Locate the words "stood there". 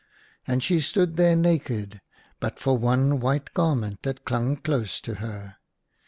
0.81-1.35